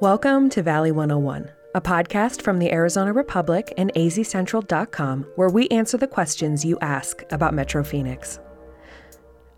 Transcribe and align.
Welcome 0.00 0.48
to 0.50 0.62
Valley 0.62 0.92
101, 0.92 1.50
a 1.74 1.80
podcast 1.82 2.40
from 2.40 2.58
the 2.58 2.72
Arizona 2.72 3.12
Republic 3.12 3.74
and 3.76 3.92
azcentral.com 3.92 5.26
where 5.36 5.50
we 5.50 5.68
answer 5.68 5.98
the 5.98 6.06
questions 6.06 6.64
you 6.64 6.78
ask 6.80 7.22
about 7.30 7.52
Metro 7.52 7.84
Phoenix. 7.84 8.40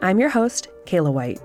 I'm 0.00 0.18
your 0.18 0.30
host, 0.30 0.66
Kayla 0.84 1.12
White. 1.12 1.40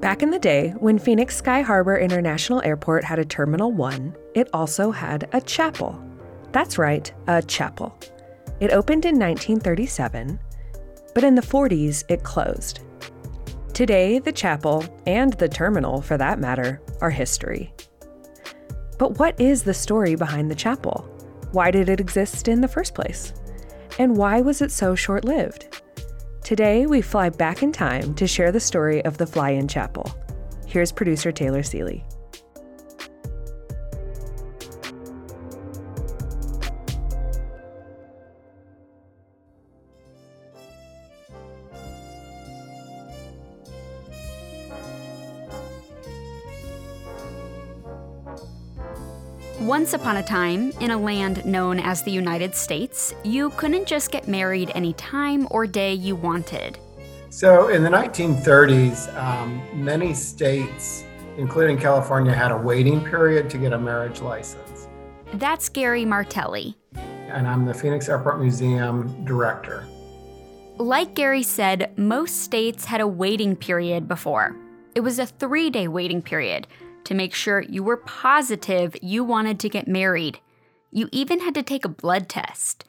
Back 0.00 0.22
in 0.22 0.30
the 0.30 0.38
day, 0.38 0.68
when 0.78 1.00
Phoenix 1.00 1.36
Sky 1.36 1.62
Harbor 1.62 1.98
International 1.98 2.62
Airport 2.62 3.02
had 3.02 3.18
a 3.18 3.24
Terminal 3.24 3.72
1, 3.72 4.16
it 4.36 4.48
also 4.52 4.92
had 4.92 5.28
a 5.32 5.40
chapel. 5.40 6.00
That's 6.52 6.78
right, 6.78 7.12
a 7.26 7.42
chapel. 7.42 7.98
It 8.60 8.70
opened 8.70 9.04
in 9.04 9.18
1937, 9.18 10.38
but 11.12 11.24
in 11.24 11.34
the 11.34 11.42
40s 11.42 12.04
it 12.08 12.22
closed. 12.22 12.82
Today, 13.74 14.18
the 14.18 14.32
chapel, 14.32 14.84
and 15.06 15.32
the 15.34 15.48
terminal 15.48 16.02
for 16.02 16.18
that 16.18 16.38
matter, 16.38 16.82
are 17.00 17.08
history. 17.08 17.72
But 18.98 19.18
what 19.18 19.40
is 19.40 19.62
the 19.62 19.72
story 19.72 20.14
behind 20.14 20.50
the 20.50 20.54
chapel? 20.54 21.08
Why 21.52 21.70
did 21.70 21.88
it 21.88 21.98
exist 21.98 22.48
in 22.48 22.60
the 22.60 22.68
first 22.68 22.94
place? 22.94 23.32
And 23.98 24.14
why 24.14 24.42
was 24.42 24.60
it 24.60 24.70
so 24.70 24.94
short 24.94 25.24
lived? 25.24 25.82
Today, 26.44 26.84
we 26.84 27.00
fly 27.00 27.30
back 27.30 27.62
in 27.62 27.72
time 27.72 28.14
to 28.16 28.26
share 28.26 28.52
the 28.52 28.60
story 28.60 29.02
of 29.06 29.16
the 29.16 29.26
Fly 29.26 29.50
In 29.50 29.68
Chapel. 29.68 30.14
Here's 30.66 30.92
producer 30.92 31.32
Taylor 31.32 31.62
Seeley. 31.62 32.04
Once 49.62 49.92
upon 49.92 50.16
a 50.16 50.22
time, 50.24 50.72
in 50.80 50.90
a 50.90 50.98
land 50.98 51.46
known 51.46 51.78
as 51.78 52.02
the 52.02 52.10
United 52.10 52.52
States, 52.52 53.14
you 53.22 53.48
couldn't 53.50 53.86
just 53.86 54.10
get 54.10 54.26
married 54.26 54.72
any 54.74 54.92
time 54.94 55.46
or 55.52 55.68
day 55.68 55.94
you 55.94 56.16
wanted. 56.16 56.76
So, 57.30 57.68
in 57.68 57.84
the 57.84 57.88
1930s, 57.88 59.16
um, 59.16 59.62
many 59.72 60.14
states, 60.14 61.04
including 61.36 61.78
California, 61.78 62.34
had 62.34 62.50
a 62.50 62.56
waiting 62.56 63.04
period 63.04 63.48
to 63.50 63.56
get 63.56 63.72
a 63.72 63.78
marriage 63.78 64.20
license. 64.20 64.88
That's 65.34 65.68
Gary 65.68 66.04
Martelli. 66.04 66.76
And 67.28 67.46
I'm 67.46 67.64
the 67.64 67.72
Phoenix 67.72 68.08
Airport 68.08 68.40
Museum 68.40 69.24
director. 69.24 69.86
Like 70.78 71.14
Gary 71.14 71.44
said, 71.44 71.92
most 71.96 72.42
states 72.42 72.84
had 72.84 73.00
a 73.00 73.06
waiting 73.06 73.54
period 73.54 74.08
before. 74.08 74.56
It 74.96 75.02
was 75.02 75.20
a 75.20 75.26
three 75.26 75.70
day 75.70 75.86
waiting 75.86 76.20
period 76.20 76.66
to 77.04 77.14
make 77.14 77.34
sure 77.34 77.60
you 77.60 77.82
were 77.82 77.96
positive 77.96 78.96
you 79.02 79.24
wanted 79.24 79.58
to 79.60 79.68
get 79.68 79.88
married. 79.88 80.40
You 80.90 81.08
even 81.12 81.40
had 81.40 81.54
to 81.54 81.62
take 81.62 81.84
a 81.84 81.88
blood 81.88 82.28
test. 82.28 82.84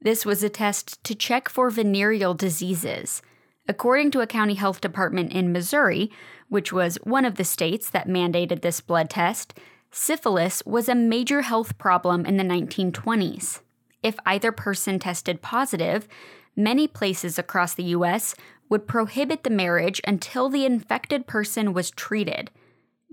This 0.00 0.26
was 0.26 0.42
a 0.42 0.48
test 0.48 1.02
to 1.04 1.14
check 1.14 1.48
for 1.48 1.70
venereal 1.70 2.34
diseases. 2.34 3.22
According 3.66 4.10
to 4.10 4.20
a 4.20 4.26
county 4.26 4.54
health 4.54 4.80
department 4.80 5.32
in 5.32 5.52
Missouri, 5.52 6.10
which 6.48 6.72
was 6.72 6.96
one 7.04 7.24
of 7.24 7.36
the 7.36 7.44
states 7.44 7.88
that 7.90 8.08
mandated 8.08 8.60
this 8.60 8.80
blood 8.80 9.08
test, 9.08 9.58
syphilis 9.90 10.62
was 10.66 10.88
a 10.88 10.94
major 10.94 11.42
health 11.42 11.78
problem 11.78 12.26
in 12.26 12.36
the 12.36 12.44
1920s. 12.44 13.60
If 14.02 14.16
either 14.26 14.52
person 14.52 14.98
tested 14.98 15.40
positive, 15.40 16.06
many 16.54 16.86
places 16.86 17.38
across 17.38 17.72
the 17.72 17.84
U.S. 17.84 18.34
would 18.68 18.86
prohibit 18.86 19.44
the 19.44 19.50
marriage 19.50 20.00
until 20.06 20.50
the 20.50 20.66
infected 20.66 21.26
person 21.26 21.72
was 21.72 21.90
treated. 21.90 22.50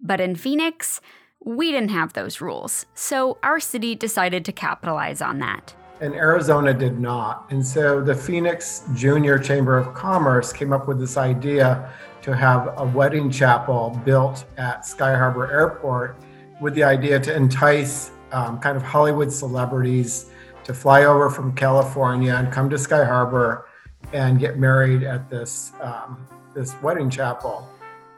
But 0.01 0.19
in 0.19 0.35
Phoenix, 0.35 0.99
we 1.43 1.71
didn't 1.71 1.89
have 1.89 2.13
those 2.13 2.41
rules, 2.41 2.85
so 2.93 3.37
our 3.43 3.59
city 3.59 3.95
decided 3.95 4.45
to 4.45 4.51
capitalize 4.51 5.21
on 5.21 5.39
that. 5.39 5.73
And 5.99 6.15
Arizona 6.15 6.73
did 6.73 6.99
not. 6.99 7.45
And 7.51 7.65
so 7.65 8.01
the 8.01 8.15
Phoenix 8.15 8.83
Junior 8.95 9.37
Chamber 9.37 9.77
of 9.77 9.93
Commerce 9.93 10.51
came 10.51 10.73
up 10.73 10.87
with 10.87 10.99
this 10.99 11.15
idea 11.17 11.91
to 12.23 12.35
have 12.35 12.73
a 12.77 12.85
wedding 12.85 13.29
chapel 13.29 13.99
built 14.03 14.45
at 14.57 14.85
Sky 14.85 15.15
Harbor 15.15 15.51
Airport 15.51 16.17
with 16.59 16.73
the 16.73 16.83
idea 16.83 17.19
to 17.19 17.35
entice 17.35 18.11
um, 18.31 18.59
kind 18.59 18.77
of 18.77 18.83
Hollywood 18.83 19.31
celebrities 19.31 20.31
to 20.63 20.73
fly 20.73 21.05
over 21.05 21.29
from 21.29 21.53
California 21.53 22.33
and 22.33 22.51
come 22.51 22.69
to 22.69 22.77
Sky 22.77 23.03
Harbor 23.03 23.67
and 24.13 24.39
get 24.39 24.57
married 24.57 25.03
at 25.03 25.29
this, 25.29 25.71
um, 25.81 26.27
this 26.55 26.75
wedding 26.81 27.09
chapel. 27.09 27.67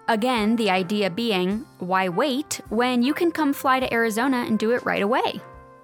Again, 0.09 0.58
the 0.58 0.69
idea 0.69 1.09
being 1.09 1.66
why 1.80 2.09
wait 2.09 2.59
when 2.68 3.03
you 3.03 3.14
can 3.14 3.31
come 3.31 3.53
fly 3.53 3.80
to 3.80 3.94
Arizona 3.94 4.44
and 4.46 4.59
do 4.59 4.72
it 4.72 4.84
right 4.84 5.02
away? 5.02 5.40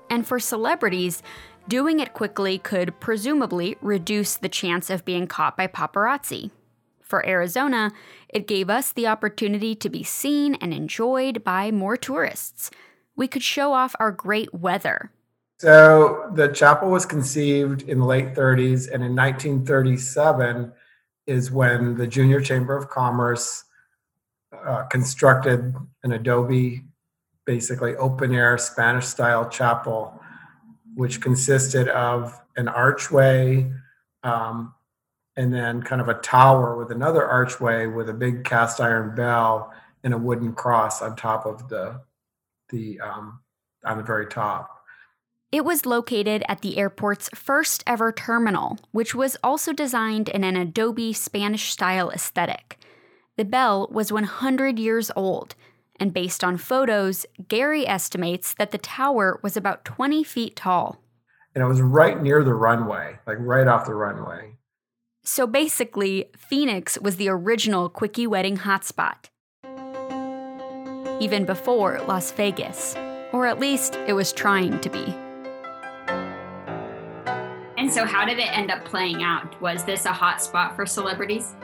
And 0.10 0.28
for 0.28 0.40
celebrities, 0.40 1.24
doing 1.70 2.02
it 2.02 2.14
quickly 2.14 2.58
could 2.58 3.00
presumably 3.00 3.78
reduce 3.82 4.36
the 4.36 4.50
chance 4.50 4.90
of 4.90 5.06
being 5.06 5.26
caught 5.26 5.56
by 5.56 5.68
paparazzi. 5.68 6.52
For 7.02 7.26
Arizona, 7.26 7.92
it 8.28 8.46
gave 8.46 8.70
us 8.70 8.92
the 8.92 9.08
opportunity 9.08 9.74
to 9.76 9.90
be 9.90 10.04
seen 10.04 10.56
and 10.56 10.74
enjoyed 10.74 11.46
by 11.46 11.72
more 11.72 11.96
tourists. 11.96 12.72
We 13.16 13.28
could 13.28 13.42
show 13.42 13.72
off 13.72 13.96
our 14.00 14.12
great 14.12 14.54
weather. 14.54 15.12
So 15.60 16.30
the 16.36 16.50
chapel 16.50 16.90
was 16.90 17.06
conceived 17.06 17.84
in 17.84 18.00
the 18.00 18.06
late 18.06 18.36
30s, 18.36 18.92
and 18.92 19.02
in 19.02 19.16
1937 19.16 20.74
is 21.26 21.52
when 21.52 21.96
the 21.96 22.08
Junior 22.08 22.42
Chamber 22.42 22.76
of 22.76 22.90
Commerce 22.90 23.64
uh, 24.66 24.84
constructed 24.84 25.74
an 26.04 26.12
adobe, 26.12 26.84
basically 27.46 27.96
open 27.96 28.34
air 28.34 28.58
Spanish 28.58 29.06
style 29.06 29.50
chapel, 29.50 30.20
which 30.96 31.22
consisted 31.22 31.88
of 31.90 32.40
an 32.58 32.68
archway 32.68 33.72
um, 34.24 34.74
and 35.36 35.54
then 35.54 35.82
kind 35.82 36.02
of 36.02 36.10
a 36.10 36.16
tower 36.16 36.76
with 36.76 36.92
another 36.92 37.26
archway 37.26 37.88
with 37.88 38.10
a 38.10 38.14
big 38.14 38.44
cast 38.44 38.82
iron 38.82 39.16
bell 39.16 39.74
and 40.04 40.14
a 40.14 40.18
wooden 40.18 40.54
cross 40.54 41.02
on 41.02 41.16
top 41.16 41.46
of 41.46 41.70
the 41.70 42.02
the 42.70 43.00
um, 43.00 43.40
on 43.86 43.98
the 43.98 44.04
very 44.04 44.28
top. 44.28 44.80
It 45.52 45.66
was 45.66 45.86
located 45.86 46.44
at 46.48 46.62
the 46.62 46.78
airport's 46.78 47.30
first 47.34 47.84
ever 47.88 48.12
terminal, 48.12 48.78
which 48.92 49.16
was 49.16 49.36
also 49.44 49.74
designed 49.74 50.30
in 50.30 50.44
an 50.44 50.56
Adobe 50.56 51.12
Spanish 51.14 51.72
style 51.72 52.12
aesthetic. 52.12 52.79
The 53.40 53.46
bell 53.46 53.88
was 53.90 54.12
100 54.12 54.78
years 54.78 55.12
old, 55.16 55.56
and 55.98 56.14
based 56.14 56.44
on 56.44 56.58
photos, 56.58 57.26
Gary 57.48 57.88
estimates 57.88 58.54
that 58.56 58.72
the 58.72 58.78
tower 58.78 59.40
was 59.42 59.56
about 59.56 59.86
20 59.86 60.26
feet 60.26 60.58
tall. 60.58 61.02
And 61.56 61.64
it 61.64 61.68
was 61.68 61.80
right 61.80 62.22
near 62.22 62.44
the 62.44 62.54
runway, 62.54 63.18
like 63.26 63.38
right 63.40 63.66
off 63.66 63.86
the 63.86 63.94
runway. 63.94 64.58
So 65.24 65.48
basically, 65.48 66.26
Phoenix 66.36 67.00
was 67.00 67.16
the 67.16 67.30
original 67.30 67.88
quickie 67.88 68.28
wedding 68.28 68.58
hotspot. 68.58 69.30
Even 71.22 71.46
before 71.46 72.02
Las 72.10 72.34
Vegas, 72.34 72.94
or 73.32 73.46
at 73.46 73.58
least 73.58 73.96
it 74.06 74.12
was 74.12 74.34
trying 74.34 74.82
to 74.82 74.90
be. 74.90 75.16
And 77.78 77.90
so, 77.90 78.04
how 78.04 78.26
did 78.26 78.38
it 78.38 78.52
end 78.52 78.70
up 78.70 78.84
playing 78.84 79.24
out? 79.24 79.62
Was 79.62 79.86
this 79.86 80.04
a 80.04 80.12
hotspot 80.12 80.76
for 80.76 80.86
celebrities? 80.86 81.56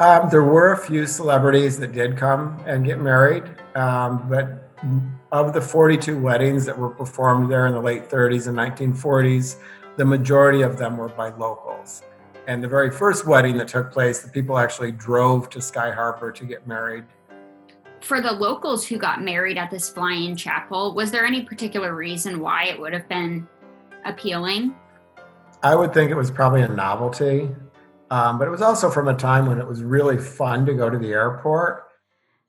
Um, 0.00 0.30
there 0.30 0.42
were 0.42 0.72
a 0.72 0.78
few 0.78 1.06
celebrities 1.06 1.78
that 1.78 1.92
did 1.92 2.16
come 2.16 2.58
and 2.64 2.86
get 2.86 3.02
married, 3.02 3.44
um, 3.74 4.26
but 4.30 4.70
of 5.30 5.52
the 5.52 5.60
42 5.60 6.18
weddings 6.18 6.64
that 6.64 6.78
were 6.78 6.88
performed 6.88 7.52
there 7.52 7.66
in 7.66 7.74
the 7.74 7.82
late 7.82 8.08
30s 8.08 8.48
and 8.48 8.56
1940s, 8.56 9.56
the 9.98 10.04
majority 10.06 10.62
of 10.62 10.78
them 10.78 10.96
were 10.96 11.10
by 11.10 11.28
locals. 11.28 12.02
And 12.48 12.64
the 12.64 12.68
very 12.68 12.90
first 12.90 13.26
wedding 13.26 13.58
that 13.58 13.68
took 13.68 13.92
place, 13.92 14.22
the 14.22 14.30
people 14.30 14.56
actually 14.56 14.90
drove 14.90 15.50
to 15.50 15.60
Sky 15.60 15.90
Harbor 15.90 16.32
to 16.32 16.46
get 16.46 16.66
married. 16.66 17.04
For 18.00 18.22
the 18.22 18.32
locals 18.32 18.86
who 18.86 18.96
got 18.96 19.22
married 19.22 19.58
at 19.58 19.70
this 19.70 19.90
Fly 19.90 20.14
In 20.14 20.34
chapel, 20.34 20.94
was 20.94 21.10
there 21.10 21.26
any 21.26 21.42
particular 21.42 21.94
reason 21.94 22.40
why 22.40 22.64
it 22.64 22.80
would 22.80 22.94
have 22.94 23.06
been 23.10 23.46
appealing? 24.06 24.74
I 25.62 25.74
would 25.74 25.92
think 25.92 26.10
it 26.10 26.16
was 26.16 26.30
probably 26.30 26.62
a 26.62 26.68
novelty. 26.68 27.50
Um, 28.10 28.38
but 28.38 28.48
it 28.48 28.50
was 28.50 28.62
also 28.62 28.90
from 28.90 29.08
a 29.08 29.14
time 29.14 29.46
when 29.46 29.58
it 29.58 29.66
was 29.66 29.82
really 29.82 30.18
fun 30.18 30.66
to 30.66 30.74
go 30.74 30.90
to 30.90 30.98
the 30.98 31.12
airport. 31.12 31.84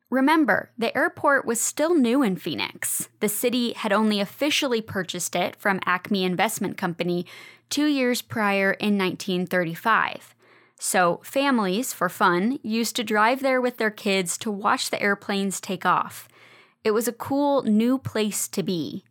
Remember, 0.10 0.72
the 0.78 0.96
airport 0.98 1.46
was 1.46 1.62
still 1.62 1.96
new 1.96 2.22
in 2.22 2.36
Phoenix. 2.36 3.08
The 3.22 3.30
city 3.30 3.74
had 3.74 3.94
only 3.94 4.20
officially 4.20 4.82
purchased 4.82 5.36
it 5.36 5.56
from 5.56 5.80
Acme 5.86 6.26
Investment 6.26 6.78
Company 6.78 7.26
two 7.70 7.86
years 7.86 8.22
prior 8.22 8.72
in 8.74 8.98
1935. 8.98 10.36
So, 10.78 11.22
families, 11.24 11.94
for 11.94 12.10
fun, 12.10 12.60
used 12.64 12.96
to 12.96 13.04
drive 13.04 13.42
there 13.42 13.62
with 13.62 13.78
their 13.78 13.92
kids 13.92 14.38
to 14.40 14.52
watch 14.52 14.90
the 14.90 15.02
airplanes 15.02 15.62
take 15.62 15.86
off. 15.86 16.28
It 16.84 16.92
was 16.92 17.08
a 17.08 17.14
cool 17.14 17.62
new 17.62 18.00
place 18.00 18.48
to 18.50 18.64
be. 18.64 19.06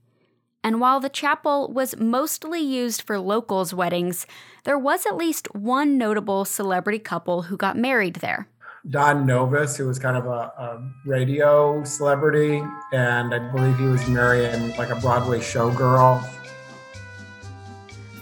And 0.62 0.80
while 0.80 1.00
the 1.00 1.08
chapel 1.08 1.72
was 1.72 1.96
mostly 1.96 2.60
used 2.60 3.02
for 3.02 3.18
locals' 3.18 3.72
weddings, 3.72 4.26
there 4.64 4.78
was 4.78 5.06
at 5.06 5.16
least 5.16 5.54
one 5.54 5.96
notable 5.96 6.44
celebrity 6.44 6.98
couple 6.98 7.42
who 7.42 7.56
got 7.56 7.78
married 7.78 8.16
there. 8.16 8.46
Don 8.88 9.26
Novis, 9.26 9.76
who 9.76 9.86
was 9.86 9.98
kind 9.98 10.16
of 10.16 10.26
a, 10.26 10.30
a, 10.30 10.82
radio 11.04 11.84
celebrity, 11.84 12.62
and 12.92 13.34
I 13.34 13.38
believe 13.38 13.78
he 13.78 13.86
was 13.86 14.06
marrying 14.08 14.74
like 14.76 14.90
a 14.90 14.96
Broadway 14.96 15.40
showgirl. 15.40 16.26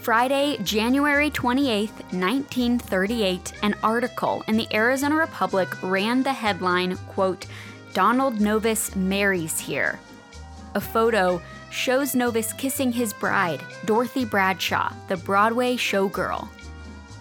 Friday, 0.01 0.59
January 0.63 1.31
28, 1.31 1.91
1938, 1.91 3.53
an 3.63 3.75
article 3.83 4.43
in 4.49 4.57
the 4.57 4.67
Arizona 4.75 5.15
Republic 5.15 5.69
ran 5.83 6.23
the 6.23 6.33
headline, 6.33 6.97
quote, 7.09 7.47
Donald 7.93 8.39
Novis 8.39 8.97
marries 8.97 9.61
here. 9.61 9.99
A 10.75 10.81
photo 10.81 11.41
shows 11.71 12.13
Novis 12.13 12.57
kissing 12.57 12.93
his 12.93 13.13
bride, 13.13 13.63
Dorothy 13.85 14.25
Bradshaw, 14.25 14.93
the 15.09 15.17
Broadway 15.17 15.77
showgirl. 15.77 16.49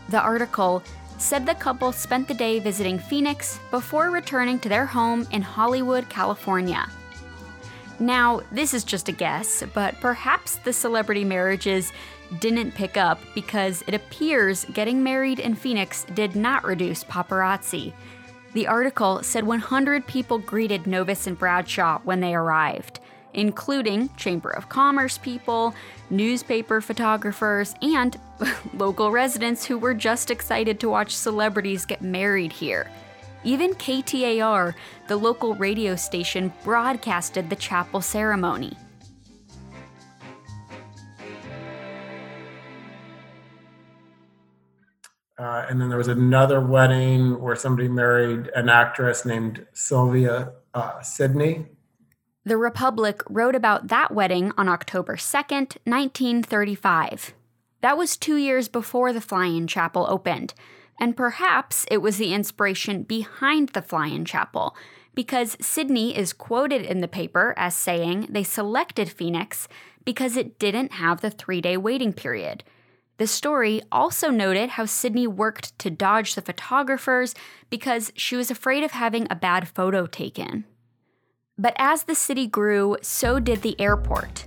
The 0.09 0.19
article 0.19 0.83
said 1.17 1.45
the 1.45 1.55
couple 1.55 1.91
spent 1.91 2.27
the 2.27 2.33
day 2.33 2.59
visiting 2.59 2.99
Phoenix 2.99 3.59
before 3.71 4.09
returning 4.09 4.59
to 4.59 4.69
their 4.69 4.85
home 4.85 5.27
in 5.31 5.41
Hollywood, 5.41 6.07
California. 6.09 6.87
Now, 7.99 8.41
this 8.51 8.73
is 8.73 8.83
just 8.83 9.09
a 9.09 9.11
guess, 9.11 9.63
but 9.73 9.99
perhaps 9.99 10.57
the 10.57 10.71
celebrity 10.71 11.25
marriages 11.25 11.91
didn't 12.39 12.75
pick 12.75 12.95
up 12.95 13.19
because 13.33 13.83
it 13.87 13.95
appears 13.95 14.65
getting 14.65 15.01
married 15.01 15.39
in 15.39 15.55
Phoenix 15.55 16.05
did 16.13 16.35
not 16.35 16.63
reduce 16.63 17.03
paparazzi. 17.03 17.93
The 18.53 18.67
article 18.67 19.23
said 19.23 19.45
100 19.45 20.05
people 20.05 20.37
greeted 20.37 20.83
Novis 20.83 21.25
and 21.25 21.37
Bradshaw 21.37 21.99
when 22.03 22.19
they 22.19 22.35
arrived 22.35 22.99
including 23.37 24.09
Chamber 24.17 24.49
of 24.49 24.67
Commerce 24.67 25.17
people, 25.17 25.73
newspaper 26.09 26.81
photographers, 26.81 27.73
and 27.81 28.19
local 28.73 29.11
residents 29.11 29.63
who 29.63 29.77
were 29.77 29.93
just 29.93 30.29
excited 30.29 30.79
to 30.81 30.89
watch 30.89 31.15
celebrities 31.15 31.85
get 31.85 32.01
married 32.01 32.51
here. 32.51 32.91
Even 33.43 33.73
KTAR, 33.75 34.73
the 35.07 35.15
local 35.15 35.53
radio 35.55 35.95
station, 35.95 36.51
broadcasted 36.63 37.49
the 37.49 37.55
chapel 37.55 38.01
ceremony. 38.01 38.75
Uh, 45.39 45.67
and 45.69 45.79
then 45.79 45.87
there 45.87 45.99
was 45.99 46.07
another 46.07 46.59
wedding 46.59 47.39
where 47.39 47.55
somebody 47.55 47.87
married 47.87 48.49
an 48.55 48.69
actress 48.69 49.23
named 49.23 49.63
Sylvia 49.71 50.53
uh, 50.73 50.99
Sidney. 51.01 51.67
The 52.47 52.55
Republic 52.55 53.23
wrote 53.29 53.55
about 53.55 53.89
that 53.89 54.13
wedding 54.13 54.53
on 54.57 54.69
October 54.69 55.17
2nd, 55.17 55.75
1935. 55.83 57.33
That 57.81 57.97
was 57.97 58.15
two 58.15 58.37
years 58.37 58.69
before 58.69 59.11
the 59.11 59.19
Fly 59.19 59.47
In 59.47 59.67
Chapel 59.67 60.07
opened, 60.09 60.53
and 60.97 61.17
perhaps 61.17 61.85
it 61.91 61.97
was 61.97 62.15
the 62.15 62.33
inspiration 62.33 63.03
behind 63.03 63.71
the 63.71 63.81
Fly 63.81 64.07
In 64.07 64.23
Chapel, 64.23 64.77
because 65.13 65.57
Sidney 65.59 66.17
is 66.17 66.31
quoted 66.31 66.83
in 66.83 67.01
the 67.01 67.09
paper 67.09 67.53
as 67.57 67.75
saying 67.75 68.27
they 68.29 68.43
selected 68.43 69.09
Phoenix 69.09 69.67
because 70.05 70.37
it 70.37 70.57
didn't 70.57 70.93
have 70.93 71.19
the 71.19 71.29
three 71.29 71.59
day 71.59 71.75
waiting 71.75 72.13
period. 72.13 72.63
The 73.17 73.27
story 73.27 73.81
also 73.91 74.29
noted 74.29 74.69
how 74.69 74.85
Sidney 74.85 75.27
worked 75.27 75.77
to 75.79 75.89
dodge 75.89 76.35
the 76.35 76.41
photographers 76.41 77.35
because 77.69 78.13
she 78.15 78.37
was 78.37 78.49
afraid 78.49 78.85
of 78.85 78.91
having 78.91 79.27
a 79.29 79.35
bad 79.35 79.67
photo 79.67 80.05
taken. 80.05 80.63
But 81.59 81.73
as 81.77 82.03
the 82.03 82.13
city 82.13 82.45
grew, 82.45 82.97
so 83.01 83.39
did 83.39 83.63
the 83.63 83.79
airport. 83.81 84.45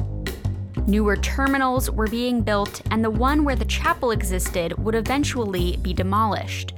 Newer 0.86 1.16
terminals 1.16 1.90
were 1.90 2.06
being 2.06 2.42
built, 2.42 2.82
and 2.90 3.04
the 3.04 3.10
one 3.10 3.44
where 3.44 3.56
the 3.56 3.64
chapel 3.64 4.12
existed 4.12 4.78
would 4.78 4.94
eventually 4.94 5.76
be 5.78 5.92
demolished. 5.92 6.72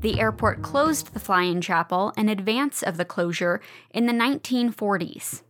The 0.00 0.20
airport 0.20 0.62
closed 0.62 1.14
the 1.14 1.20
fly 1.20 1.44
in 1.44 1.62
chapel 1.62 2.12
in 2.18 2.28
advance 2.28 2.82
of 2.82 2.98
the 2.98 3.06
closure 3.06 3.62
in 3.90 4.04
the 4.04 4.12
1940s. 4.12 5.42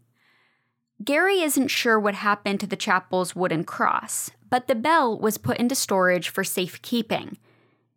Gary 1.05 1.43
isn't 1.43 1.69
sure 1.69 1.99
what 1.99 2.15
happened 2.15 2.61
to 2.61 2.67
the 2.67 2.77
chapel's 2.77 3.35
wooden 3.35 3.65
cross, 3.65 4.31
but 4.49 4.69
the 4.69 4.75
bell 4.77 5.19
was 5.19 5.37
put 5.37 5.59
into 5.59 5.75
storage 5.75 6.29
for 6.29 6.45
safekeeping. 6.45 7.39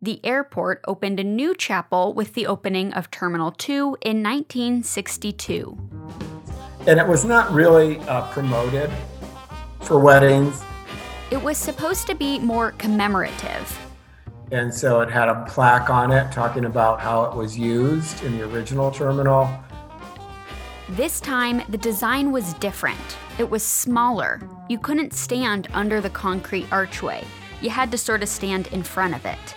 The 0.00 0.24
airport 0.24 0.80
opened 0.88 1.20
a 1.20 1.24
new 1.24 1.54
chapel 1.54 2.12
with 2.12 2.34
the 2.34 2.46
opening 2.46 2.92
of 2.92 3.12
Terminal 3.12 3.52
2 3.52 3.98
in 4.02 4.22
1962 4.22 6.31
and 6.86 6.98
it 6.98 7.06
was 7.06 7.24
not 7.24 7.52
really 7.52 7.98
uh, 8.00 8.26
promoted 8.32 8.90
for 9.82 9.98
weddings. 9.98 10.62
It 11.30 11.40
was 11.42 11.56
supposed 11.56 12.06
to 12.08 12.14
be 12.14 12.38
more 12.38 12.72
commemorative. 12.72 13.78
And 14.50 14.72
so 14.72 15.00
it 15.00 15.10
had 15.10 15.28
a 15.28 15.44
plaque 15.48 15.88
on 15.88 16.12
it 16.12 16.30
talking 16.32 16.64
about 16.64 17.00
how 17.00 17.24
it 17.24 17.36
was 17.36 17.56
used 17.56 18.22
in 18.24 18.36
the 18.36 18.44
original 18.44 18.90
terminal. 18.90 19.48
This 20.90 21.20
time, 21.20 21.62
the 21.68 21.78
design 21.78 22.32
was 22.32 22.52
different. 22.54 22.98
It 23.38 23.48
was 23.48 23.62
smaller. 23.62 24.46
You 24.68 24.78
couldn't 24.78 25.14
stand 25.14 25.68
under 25.72 26.00
the 26.00 26.10
concrete 26.10 26.66
archway, 26.70 27.24
you 27.62 27.70
had 27.70 27.90
to 27.92 27.98
sort 27.98 28.22
of 28.22 28.28
stand 28.28 28.66
in 28.68 28.82
front 28.82 29.14
of 29.14 29.24
it. 29.24 29.54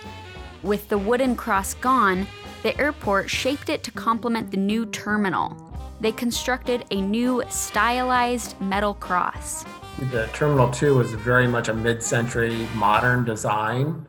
With 0.62 0.88
the 0.88 0.96
wooden 0.96 1.36
cross 1.36 1.74
gone, 1.74 2.26
the 2.62 2.78
airport 2.80 3.28
shaped 3.28 3.68
it 3.68 3.82
to 3.82 3.90
complement 3.90 4.50
the 4.50 4.56
new 4.56 4.86
terminal 4.86 5.65
they 6.00 6.12
constructed 6.12 6.84
a 6.90 7.00
new 7.00 7.42
stylized 7.48 8.60
metal 8.60 8.94
cross. 8.94 9.64
The 10.10 10.28
Terminal 10.34 10.70
2 10.70 10.94
was 10.94 11.12
very 11.12 11.48
much 11.48 11.68
a 11.68 11.74
mid 11.74 12.02
century 12.02 12.68
modern 12.74 13.24
design. 13.24 14.06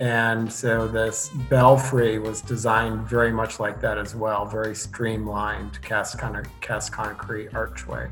And 0.00 0.52
so 0.52 0.86
this 0.86 1.28
belfry 1.50 2.18
was 2.18 2.40
designed 2.40 3.08
very 3.08 3.32
much 3.32 3.58
like 3.58 3.80
that 3.80 3.98
as 3.98 4.14
well, 4.14 4.46
very 4.46 4.74
streamlined, 4.74 5.82
cast 5.82 6.14
of 6.22 6.46
cast 6.60 6.92
concrete 6.92 7.52
archway. 7.52 8.08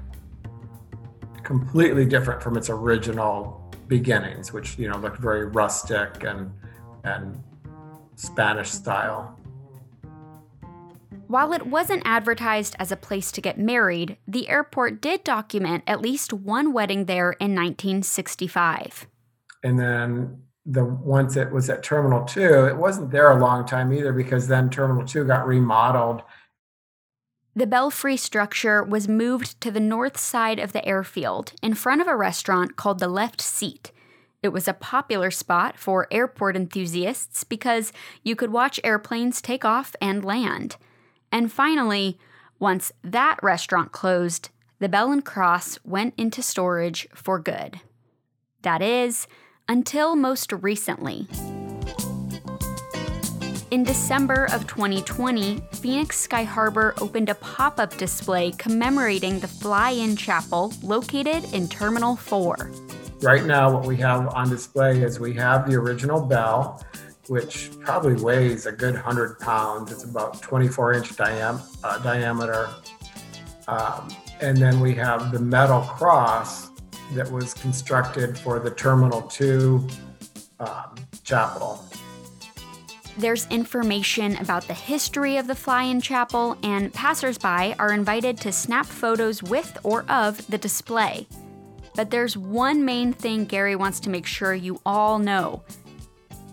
Completely 1.45 2.05
different 2.05 2.43
from 2.43 2.57
its 2.57 2.71
original 2.71 3.73
beginnings, 3.87 4.53
which 4.53 4.77
you 4.79 4.89
know 4.89 4.99
looked 4.99 5.19
very 5.19 5.47
rustic 5.47 6.25
and 6.25 6.53
and 7.05 7.41
Spanish 8.17 8.71
style. 8.71 9.39
While 11.29 11.53
it 11.53 11.67
wasn't 11.67 12.03
advertised 12.05 12.77
as 12.79 12.93
a 12.93 12.97
place 12.97 13.33
to 13.33 13.41
get 13.41 13.59
married, 13.59 14.17
the 14.29 14.49
airport 14.49 15.01
did 15.01 15.25
document 15.25 15.83
at 15.87 16.01
least 16.01 16.33
one 16.33 16.73
wedding 16.73 17.07
there 17.07 17.33
in 17.33 17.55
1965. 17.55 19.09
And 19.65 19.79
then 19.79 20.43
the 20.65 20.85
once 20.85 21.37
it 21.37 21.51
was 21.51 21.69
at 21.69 21.83
Terminal 21.83 22.25
2, 22.25 22.67
it 22.67 22.77
wasn't 22.77 23.11
there 23.11 23.31
a 23.31 23.41
long 23.41 23.67
time 23.67 23.93
either 23.93 24.13
because 24.13 24.47
then 24.47 24.71
Terminal 24.71 25.05
2 25.05 25.25
got 25.25 25.47
remodeled. 25.47 26.23
The 27.57 27.67
belfry 27.67 28.17
structure 28.17 28.85
was 28.85 29.09
moved 29.09 29.61
to 29.63 29.71
the 29.73 29.81
north 29.81 30.19
side 30.19 30.61
of 30.61 30.73
the 30.73 30.85
airfield 30.87 31.55
in 31.63 31.75
front 31.75 32.01
of 32.01 32.07
a 32.07 32.17
restaurant 32.17 32.77
called 32.77 33.01
the 33.01 33.09
Left 33.09 33.41
Seat. 33.41 33.91
It 34.43 34.51
was 34.51 34.69
a 34.69 34.75
popular 34.75 35.33
spot 35.33 35.77
for 35.77 36.07
airport 36.13 36.55
enthusiasts 36.55 37.43
because 37.43 37.93
you 38.23 38.37
could 38.37 38.53
watch 38.53 38.79
airplanes 38.85 39.41
take 39.41 39.65
off 39.65 39.97
and 40.01 40.25
land. 40.25 40.77
And 41.31 41.53
finally, 41.53 42.19
once 42.59 42.93
that 43.03 43.43
restaurant 43.43 43.93
closed, 43.93 44.51
the 44.79 44.89
Bell 44.89 45.11
and 45.13 45.25
Cross 45.25 45.79
went 45.85 46.15
into 46.17 46.43
storage 46.43 47.09
for 47.15 47.39
good. 47.39 47.81
That 48.63 48.83
is, 48.83 49.27
until 49.69 50.17
most 50.17 50.53
recently. 50.53 51.29
In 53.71 53.83
December 53.83 54.47
of 54.53 54.67
2020, 54.67 55.61
Phoenix 55.73 56.19
Sky 56.21 56.45
Harbor 56.45 56.95
opened 57.01 57.29
a 57.29 57.35
pop 57.35 57.81
up 57.81 57.97
display 57.97 58.53
commemorating 58.53 59.41
the 59.41 59.49
Fly 59.49 59.91
In 59.91 60.15
Chapel 60.15 60.73
located 60.83 61.53
in 61.53 61.69
Terminal 61.69 62.17
4. 62.17 62.71
Right 63.23 63.45
now, 63.45 63.73
what 63.73 63.85
we 63.85 63.97
have 63.97 64.29
on 64.29 64.49
display 64.49 65.03
is 65.03 65.19
we 65.19 65.35
have 65.35 65.69
the 65.69 65.75
original 65.75 66.21
bell, 66.21 66.85
which 67.29 67.71
probably 67.81 68.15
weighs 68.15 68.67
a 68.67 68.73
good 68.73 68.95
100 68.95 69.39
pounds. 69.39 69.93
It's 69.93 70.05
about 70.05 70.41
24 70.43 70.95
inch 70.95 71.17
diam- 71.17 71.61
uh, 71.83 71.99
diameter. 71.99 72.69
Um, 73.69 74.09
and 74.41 74.57
then 74.57 74.81
we 74.81 74.95
have 74.95 75.33
the 75.33 75.41
metal 75.41 75.81
cross 75.81 76.71
that 77.13 77.31
was 77.31 77.55
constructed 77.55 78.39
for 78.39 78.59
the 78.59 78.71
Terminal 78.71 79.23
2 79.23 79.87
um, 80.61 80.95
chapel. 81.23 81.85
There's 83.19 83.47
information 83.47 84.37
about 84.37 84.69
the 84.69 84.75
history 84.75 85.39
of 85.39 85.47
the 85.47 85.55
Fly 85.55 85.85
In 85.85 86.03
Chapel, 86.03 86.59
and 86.63 86.93
passersby 86.93 87.75
are 87.79 87.93
invited 87.93 88.39
to 88.43 88.53
snap 88.53 88.85
photos 88.85 89.43
with 89.43 89.79
or 89.83 90.03
of 90.11 90.47
the 90.49 90.59
display. 90.59 91.27
But 91.95 92.11
there's 92.11 92.37
one 92.37 92.85
main 92.85 93.15
thing 93.15 93.47
Gary 93.47 93.75
wants 93.75 94.01
to 94.01 94.11
make 94.11 94.27
sure 94.27 94.53
you 94.53 94.83
all 94.85 95.19
know 95.19 95.63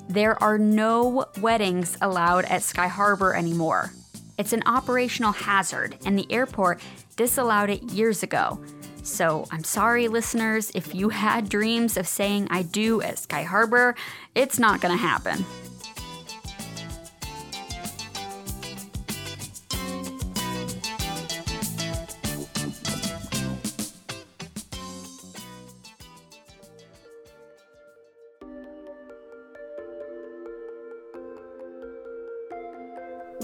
there 0.07 0.41
are 0.43 0.57
no 0.57 1.25
weddings 1.39 1.97
allowed 2.01 2.45
at 2.45 2.63
Sky 2.63 2.87
Harbor 2.87 3.33
anymore. 3.33 3.91
It's 4.37 4.53
an 4.53 4.63
operational 4.65 5.31
hazard, 5.31 5.97
and 6.05 6.17
the 6.17 6.31
airport 6.31 6.81
disallowed 7.15 7.69
it 7.69 7.83
years 7.83 8.23
ago. 8.23 8.59
So 9.03 9.45
I'm 9.51 9.63
sorry, 9.63 10.07
listeners, 10.07 10.71
if 10.73 10.95
you 10.95 11.09
had 11.09 11.49
dreams 11.49 11.97
of 11.97 12.07
saying 12.07 12.47
I 12.49 12.63
do 12.63 13.01
at 13.01 13.19
Sky 13.19 13.43
Harbor, 13.43 13.95
it's 14.33 14.59
not 14.59 14.81
gonna 14.81 14.97
happen. 14.97 15.45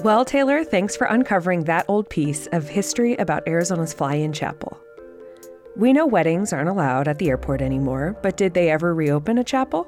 Well, 0.03 0.24
Taylor, 0.24 0.63
thanks 0.63 0.96
for 0.96 1.08
uncovering 1.08 1.65
that 1.65 1.84
old 1.89 2.10
piece 2.10 2.48
of 2.48 2.70
history 2.70 3.18
about 3.18 3.46
Arizona's 3.48 3.94
fly 3.94 4.15
in 4.15 4.32
chapel. 4.32 4.79
We 5.75 5.91
know 5.91 6.06
weddings 6.06 6.53
aren't 6.53 6.70
allowed 6.70 7.10
at 7.10 7.18
the 7.18 7.27
airport 7.27 7.62
anymore, 7.62 8.18
but 8.24 8.38
did 8.38 8.53
they 8.53 8.70
ever 8.70 8.96
reopen 8.96 9.38
a 9.38 9.44
chapel? 9.44 9.88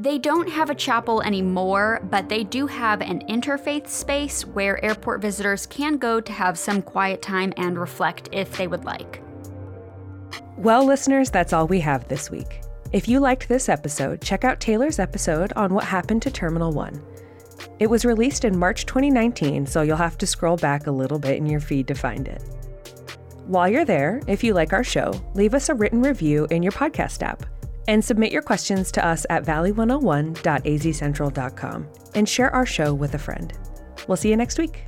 They 0.00 0.18
don't 0.18 0.48
have 0.48 0.68
a 0.68 0.74
chapel 0.74 1.22
anymore, 1.22 2.00
but 2.10 2.28
they 2.28 2.42
do 2.42 2.66
have 2.66 3.00
an 3.00 3.20
interfaith 3.28 3.86
space 3.86 4.44
where 4.44 4.84
airport 4.84 5.20
visitors 5.20 5.64
can 5.64 5.96
go 5.96 6.20
to 6.20 6.32
have 6.32 6.58
some 6.58 6.82
quiet 6.82 7.22
time 7.22 7.52
and 7.56 7.78
reflect 7.78 8.28
if 8.32 8.56
they 8.56 8.66
would 8.66 8.84
like. 8.84 9.22
Well, 10.56 10.84
listeners, 10.84 11.30
that's 11.30 11.52
all 11.52 11.68
we 11.68 11.80
have 11.80 12.08
this 12.08 12.32
week. 12.32 12.62
If 12.92 13.06
you 13.06 13.20
liked 13.20 13.48
this 13.48 13.68
episode, 13.68 14.20
check 14.22 14.42
out 14.42 14.58
Taylor's 14.58 14.98
episode 14.98 15.52
on 15.54 15.72
what 15.72 15.84
happened 15.84 16.22
to 16.22 16.30
Terminal 16.32 16.72
1. 16.72 17.00
It 17.78 17.88
was 17.88 18.04
released 18.04 18.44
in 18.44 18.58
March 18.58 18.86
2019, 18.86 19.66
so 19.66 19.82
you'll 19.82 19.96
have 19.96 20.18
to 20.18 20.26
scroll 20.26 20.56
back 20.56 20.86
a 20.86 20.92
little 20.92 21.18
bit 21.18 21.36
in 21.36 21.46
your 21.46 21.60
feed 21.60 21.88
to 21.88 21.94
find 21.94 22.28
it. 22.28 22.42
While 23.46 23.68
you're 23.68 23.84
there, 23.84 24.22
if 24.26 24.42
you 24.42 24.54
like 24.54 24.72
our 24.72 24.82
show, 24.82 25.12
leave 25.34 25.54
us 25.54 25.68
a 25.68 25.74
written 25.74 26.02
review 26.02 26.48
in 26.50 26.62
your 26.62 26.72
podcast 26.72 27.22
app 27.22 27.44
and 27.86 28.04
submit 28.04 28.32
your 28.32 28.42
questions 28.42 28.90
to 28.92 29.06
us 29.06 29.24
at 29.30 29.44
valley101.azcentral.com 29.44 31.86
and 32.14 32.28
share 32.28 32.52
our 32.52 32.66
show 32.66 32.92
with 32.92 33.14
a 33.14 33.18
friend. 33.18 33.52
We'll 34.08 34.16
see 34.16 34.30
you 34.30 34.36
next 34.36 34.58
week. 34.58 34.86